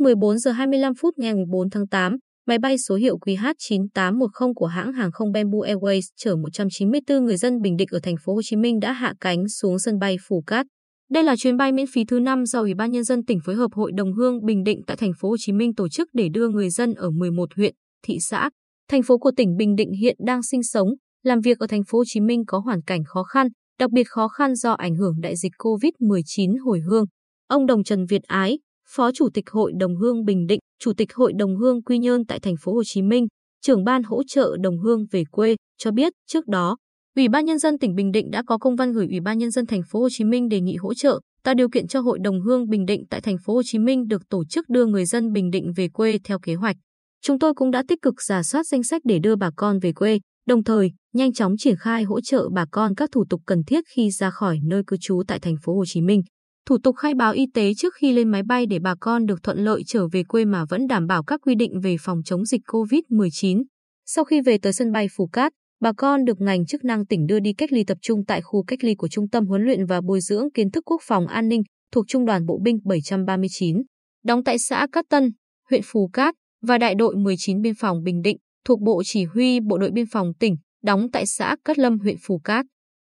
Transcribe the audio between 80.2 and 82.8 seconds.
tỉnh, đóng tại xã Cát Lâm, huyện Phú Cát.